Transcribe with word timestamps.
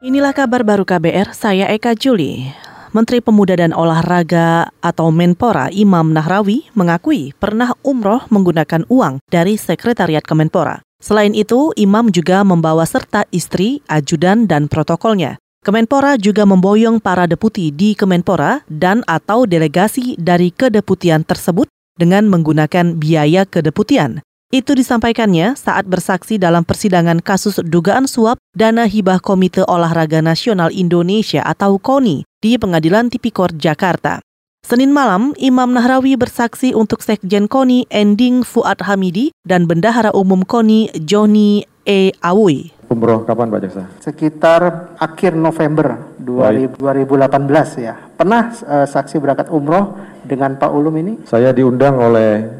Inilah 0.00 0.32
kabar 0.32 0.64
baru 0.64 0.88
KBR, 0.88 1.36
saya 1.36 1.68
Eka 1.68 1.92
Juli. 1.92 2.48
Menteri 2.96 3.20
Pemuda 3.20 3.52
dan 3.52 3.76
Olahraga 3.76 4.72
atau 4.80 5.12
Menpora 5.12 5.68
Imam 5.76 6.16
Nahrawi 6.16 6.72
mengakui 6.72 7.36
pernah 7.36 7.76
umroh 7.84 8.24
menggunakan 8.32 8.88
uang 8.88 9.20
dari 9.28 9.60
Sekretariat 9.60 10.24
Kemenpora. 10.24 10.80
Selain 11.04 11.36
itu, 11.36 11.76
Imam 11.76 12.08
juga 12.08 12.40
membawa 12.48 12.88
serta 12.88 13.28
istri, 13.28 13.84
ajudan, 13.92 14.48
dan 14.48 14.72
protokolnya. 14.72 15.36
Kemenpora 15.60 16.16
juga 16.16 16.48
memboyong 16.48 16.96
para 17.04 17.28
deputi 17.28 17.68
di 17.68 17.92
Kemenpora 17.92 18.64
dan 18.72 19.04
atau 19.04 19.44
delegasi 19.44 20.16
dari 20.16 20.48
kedeputian 20.48 21.28
tersebut 21.28 21.68
dengan 22.00 22.24
menggunakan 22.24 22.96
biaya 22.96 23.44
kedeputian. 23.44 24.24
Itu 24.50 24.74
disampaikannya 24.74 25.54
saat 25.54 25.86
bersaksi 25.86 26.34
dalam 26.34 26.66
persidangan 26.66 27.22
kasus 27.22 27.62
dugaan 27.62 28.10
suap 28.10 28.34
dana 28.50 28.82
hibah 28.82 29.22
Komite 29.22 29.62
Olahraga 29.62 30.18
Nasional 30.18 30.74
Indonesia 30.74 31.38
atau 31.46 31.78
KONI 31.78 32.26
di 32.42 32.58
Pengadilan 32.58 33.14
Tipikor 33.14 33.54
Jakarta. 33.54 34.18
Senin 34.66 34.90
malam, 34.90 35.38
Imam 35.38 35.70
Nahrawi 35.70 36.18
bersaksi 36.18 36.74
untuk 36.74 36.98
Sekjen 36.98 37.46
KONI 37.46 37.94
Ending 37.94 38.42
Fuad 38.42 38.82
Hamidi 38.90 39.30
dan 39.46 39.70
Bendahara 39.70 40.10
Umum 40.18 40.42
KONI 40.42 40.98
Joni 40.98 41.62
E. 41.86 42.10
Awi. 42.18 42.74
Umroh 42.90 43.22
kapan 43.22 43.54
Pak 43.54 43.60
Jaksa? 43.62 43.84
Sekitar 44.02 44.90
akhir 44.98 45.38
November 45.38 46.10
2018 46.18 47.86
ya. 47.86 47.94
Pernah 48.18 48.50
uh, 48.66 48.82
saksi 48.90 49.14
berangkat 49.22 49.46
umroh 49.54 49.94
dengan 50.26 50.58
Pak 50.58 50.74
Ulum 50.74 50.98
ini? 50.98 51.22
Saya 51.22 51.54
diundang 51.54 51.94
oleh 52.02 52.59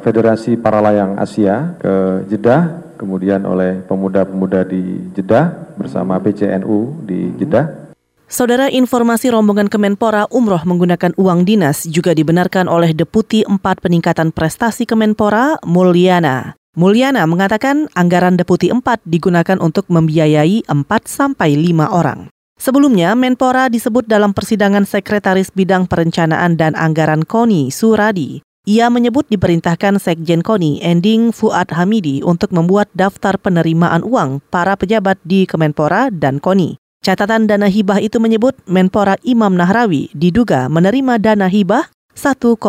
Federasi 0.00 0.56
Paralayang 0.56 1.20
Asia 1.20 1.76
ke 1.76 2.24
Jeddah, 2.32 2.96
kemudian 2.96 3.44
oleh 3.44 3.84
pemuda-pemuda 3.84 4.64
di 4.64 5.12
Jeddah 5.12 5.76
bersama 5.76 6.16
PCNU 6.16 7.04
di 7.04 7.32
Jeddah. 7.36 7.92
Saudara 8.30 8.70
informasi 8.70 9.26
rombongan 9.34 9.66
Kemenpora 9.66 10.30
umroh 10.30 10.62
menggunakan 10.62 11.10
uang 11.18 11.42
dinas 11.42 11.82
juga 11.90 12.14
dibenarkan 12.14 12.70
oleh 12.70 12.94
Deputi 12.94 13.42
4 13.42 13.58
Peningkatan 13.58 14.30
Prestasi 14.30 14.86
Kemenpora, 14.86 15.58
Mulyana. 15.66 16.54
Mulyana 16.78 17.26
mengatakan 17.26 17.90
anggaran 17.98 18.38
Deputi 18.38 18.70
4 18.70 19.02
digunakan 19.02 19.58
untuk 19.58 19.90
membiayai 19.90 20.62
4 20.70 20.70
sampai 21.10 21.58
5 21.58 21.90
orang. 21.90 22.30
Sebelumnya, 22.60 23.16
Menpora 23.18 23.66
disebut 23.66 24.06
dalam 24.06 24.30
persidangan 24.36 24.86
Sekretaris 24.86 25.50
Bidang 25.50 25.88
Perencanaan 25.88 26.54
dan 26.54 26.78
Anggaran 26.78 27.26
KONI, 27.26 27.72
Suradi, 27.72 28.44
ia 28.70 28.86
menyebut 28.86 29.26
diperintahkan 29.26 29.98
Sekjen 29.98 30.46
KONI 30.46 30.78
Ending 30.78 31.34
Fuad 31.34 31.74
Hamidi 31.74 32.22
untuk 32.22 32.54
membuat 32.54 32.86
daftar 32.94 33.34
penerimaan 33.34 34.06
uang 34.06 34.38
para 34.46 34.78
pejabat 34.78 35.18
di 35.26 35.42
Kemenpora 35.42 36.14
dan 36.14 36.38
KONI. 36.38 36.78
Catatan 37.02 37.50
dana 37.50 37.66
hibah 37.66 37.98
itu 37.98 38.22
menyebut 38.22 38.54
Menpora 38.70 39.18
Imam 39.26 39.58
Nahrawi 39.58 40.14
diduga 40.14 40.70
menerima 40.70 41.18
dana 41.18 41.50
hibah 41.50 41.90
1,5 42.14 42.60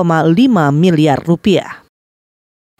miliar 0.74 1.22
rupiah. 1.22 1.86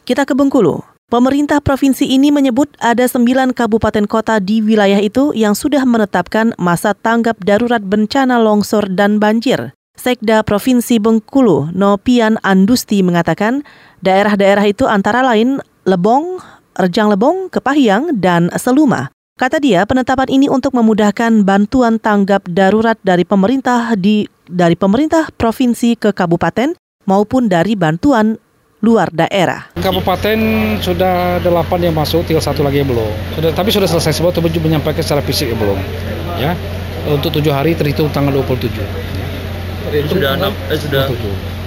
Kita 0.02 0.26
ke 0.26 0.34
Bengkulu. 0.34 0.82
Pemerintah 1.12 1.60
provinsi 1.60 2.08
ini 2.08 2.32
menyebut 2.32 2.72
ada 2.80 3.04
sembilan 3.04 3.52
kabupaten 3.52 4.08
kota 4.08 4.40
di 4.40 4.64
wilayah 4.64 4.96
itu 4.96 5.36
yang 5.36 5.52
sudah 5.52 5.84
menetapkan 5.84 6.56
masa 6.56 6.96
tanggap 6.96 7.36
darurat 7.44 7.84
bencana 7.84 8.40
longsor 8.40 8.88
dan 8.88 9.20
banjir. 9.20 9.76
Sekda 9.92 10.40
Provinsi 10.40 10.96
Bengkulu, 10.96 11.68
Nopian 11.76 12.40
Andusti 12.40 13.04
mengatakan 13.04 13.60
daerah-daerah 14.00 14.64
itu 14.64 14.88
antara 14.88 15.20
lain 15.20 15.60
Lebong, 15.84 16.40
Rejang 16.80 17.12
Lebong, 17.12 17.52
Kepahyang, 17.52 18.16
dan 18.16 18.48
Seluma. 18.56 19.12
Kata 19.36 19.60
dia, 19.60 19.84
penetapan 19.84 20.32
ini 20.32 20.48
untuk 20.48 20.72
memudahkan 20.72 21.44
bantuan 21.44 22.00
tanggap 22.00 22.48
darurat 22.48 22.96
dari 23.04 23.28
pemerintah 23.28 23.92
di 23.92 24.24
dari 24.48 24.76
pemerintah 24.76 25.28
provinsi 25.32 25.96
ke 25.96 26.10
kabupaten 26.12 26.72
maupun 27.04 27.48
dari 27.52 27.76
bantuan 27.76 28.40
luar 28.80 29.12
daerah. 29.12 29.70
Kabupaten 29.76 30.38
sudah 30.80 31.38
delapan 31.44 31.92
yang 31.92 31.94
masuk, 31.96 32.24
tinggal 32.24 32.42
satu 32.42 32.64
lagi 32.64 32.80
yang 32.80 32.90
belum. 32.90 33.12
Sudah, 33.38 33.50
tapi 33.52 33.68
sudah 33.68 33.88
selesai 33.88 34.12
semua, 34.18 34.32
tapi 34.32 34.48
menyampaikan 34.56 35.04
secara 35.04 35.22
fisik 35.22 35.52
yang 35.52 35.60
belum. 35.60 35.78
Ya, 36.40 36.56
untuk 37.06 37.30
tujuh 37.38 37.52
hari 37.52 37.76
terhitung 37.76 38.10
tanggal 38.10 38.42
27 38.42 39.21
sudah 40.08 40.30
enam 40.38 40.52
eh, 40.70 40.78
sudah 40.78 41.04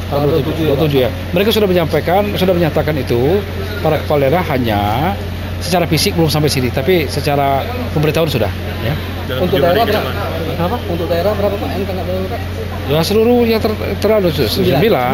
tanggal 0.05 0.37
27, 0.37 1.01
ya. 1.01 1.09
Mereka 1.33 1.49
sudah 1.49 1.65
menyampaikan, 1.65 2.21
sudah 2.37 2.53
menyatakan 2.53 2.93
itu 2.97 3.41
para 3.81 3.97
kepala 4.01 4.29
daerah 4.29 4.43
hanya 4.53 5.13
secara 5.61 5.89
fisik 5.89 6.13
belum 6.13 6.29
sampai 6.29 6.49
sini, 6.51 6.69
tapi 6.69 7.09
secara 7.09 7.65
pemberitahuan 7.93 8.29
sudah. 8.29 8.51
Ya. 8.85 8.93
Untuk 9.41 9.57
daerah 9.57 9.81
berapa? 9.81 10.11
Apa? 10.61 10.77
Untuk 10.85 11.07
daerah 11.09 11.33
berapa 11.33 11.55
Pak? 11.57 11.69
Yang 11.73 11.85
tangkap 11.89 12.05
darurat? 12.05 12.41
Ya 12.85 12.99
seluruh 13.01 13.39
yang 13.49 13.57
ter 13.57 13.73
terlalu 13.97 14.29
sembilan, 14.29 15.13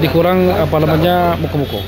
dikurang 0.00 0.38
apa 0.56 0.76
namanya 0.80 1.36
muka-muka. 1.36 1.84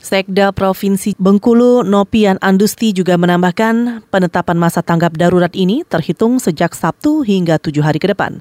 Sekda 0.00 0.52
Provinsi 0.52 1.12
Bengkulu 1.20 1.84
Nopian 1.84 2.40
Andusti 2.40 2.92
juga 2.96 3.20
menambahkan 3.20 4.04
penetapan 4.08 4.56
masa 4.56 4.80
tanggap 4.80 5.12
darurat 5.16 5.52
ini 5.52 5.84
terhitung 5.84 6.40
sejak 6.40 6.72
Sabtu 6.72 7.20
hingga 7.20 7.60
tujuh 7.60 7.84
hari 7.84 8.00
ke 8.00 8.08
depan. 8.08 8.40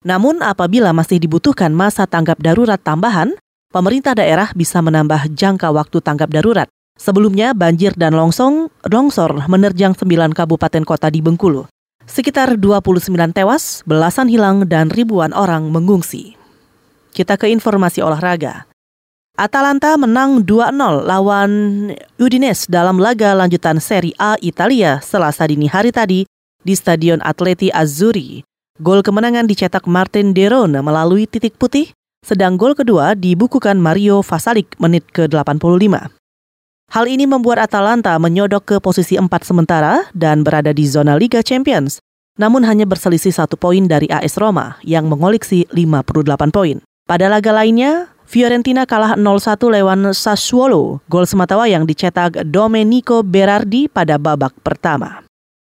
Namun 0.00 0.40
apabila 0.40 0.96
masih 0.96 1.20
dibutuhkan 1.20 1.68
masa 1.76 2.08
tanggap 2.08 2.40
darurat 2.40 2.80
tambahan, 2.80 3.36
pemerintah 3.68 4.16
daerah 4.16 4.48
bisa 4.56 4.80
menambah 4.80 5.28
jangka 5.36 5.68
waktu 5.68 6.00
tanggap 6.00 6.32
darurat. 6.32 6.68
Sebelumnya 6.96 7.52
banjir 7.56 7.96
dan 7.96 8.16
longsong, 8.16 8.68
longsor 8.88 9.44
menerjang 9.48 9.96
9 9.96 10.36
kabupaten 10.36 10.84
kota 10.84 11.08
di 11.08 11.20
Bengkulu. 11.24 11.68
Sekitar 12.04 12.56
29 12.56 13.08
tewas, 13.32 13.84
belasan 13.84 14.28
hilang, 14.28 14.68
dan 14.68 14.88
ribuan 14.88 15.32
orang 15.36 15.68
mengungsi. 15.68 16.36
Kita 17.12 17.36
ke 17.40 17.48
informasi 17.52 18.00
olahraga. 18.04 18.68
Atalanta 19.38 19.96
menang 19.96 20.44
2-0 20.44 21.06
lawan 21.06 21.50
Udinese 22.20 22.68
dalam 22.68 23.00
laga 23.00 23.32
lanjutan 23.32 23.80
Serie 23.80 24.12
A 24.20 24.36
Italia 24.44 25.00
selasa 25.00 25.48
dini 25.48 25.64
hari 25.64 25.94
tadi 25.94 26.28
di 26.60 26.74
Stadion 26.76 27.24
Atleti 27.24 27.72
Azzurri. 27.72 28.44
Gol 28.80 29.04
kemenangan 29.04 29.44
dicetak 29.44 29.84
Martin 29.84 30.32
Deron 30.32 30.72
melalui 30.72 31.28
titik 31.28 31.60
putih, 31.60 31.92
sedang 32.24 32.56
gol 32.56 32.72
kedua 32.72 33.12
dibukukan 33.12 33.76
Mario 33.76 34.24
Vasalik 34.24 34.72
menit 34.80 35.04
ke-85. 35.12 36.08
Hal 36.88 37.04
ini 37.04 37.28
membuat 37.28 37.60
Atalanta 37.60 38.16
menyodok 38.16 38.64
ke 38.64 38.76
posisi 38.80 39.20
empat 39.20 39.44
sementara 39.44 40.08
dan 40.16 40.40
berada 40.40 40.72
di 40.72 40.88
zona 40.88 41.20
Liga 41.20 41.44
Champions, 41.44 42.00
namun 42.40 42.64
hanya 42.64 42.88
berselisih 42.88 43.36
satu 43.36 43.60
poin 43.60 43.84
dari 43.84 44.08
AS 44.08 44.40
Roma 44.40 44.80
yang 44.80 45.12
mengoleksi 45.12 45.68
58 45.76 46.48
poin. 46.48 46.80
Pada 47.04 47.28
laga 47.28 47.52
lainnya, 47.52 48.08
Fiorentina 48.24 48.88
kalah 48.88 49.12
0-1 49.12 49.60
lewat 49.60 50.16
Sassuolo, 50.16 51.04
gol 51.04 51.28
semata 51.28 51.60
yang 51.68 51.84
dicetak 51.84 52.48
Domenico 52.48 53.20
Berardi 53.20 53.92
pada 53.92 54.16
babak 54.16 54.56
pertama. 54.64 55.20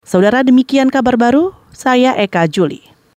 Saudara 0.07 0.39
demikian 0.39 0.87
kabar 0.87 1.19
baru, 1.19 1.51
saya 1.75 2.15
Eka 2.15 2.47
Juli. 2.47 2.92